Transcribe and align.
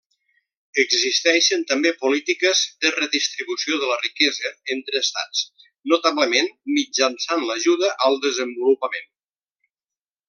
Existeixen 0.83 1.65
també 1.71 1.91
polítiques 2.05 2.61
de 2.85 2.91
redistribució 2.95 3.77
de 3.83 3.89
la 3.91 3.99
riquesa 4.05 4.53
entre 4.77 5.03
estats, 5.09 5.43
notablement 5.93 6.51
mitjançant 6.79 7.47
l'ajuda 7.51 7.93
al 8.09 8.19
desenvolupament. 8.27 9.09